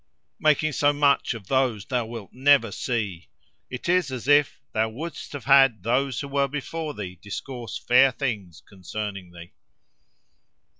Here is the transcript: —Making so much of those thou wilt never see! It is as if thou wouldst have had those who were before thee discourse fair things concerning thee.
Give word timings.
—Making 0.39 0.71
so 0.71 0.93
much 0.93 1.35
of 1.35 1.45
those 1.45 1.85
thou 1.85 2.07
wilt 2.07 2.33
never 2.33 2.71
see! 2.71 3.27
It 3.69 3.87
is 3.87 4.11
as 4.11 4.27
if 4.27 4.59
thou 4.73 4.89
wouldst 4.89 5.33
have 5.33 5.45
had 5.45 5.83
those 5.83 6.19
who 6.21 6.27
were 6.27 6.47
before 6.47 6.95
thee 6.95 7.19
discourse 7.21 7.77
fair 7.77 8.11
things 8.11 8.61
concerning 8.67 9.29
thee. 9.31 9.53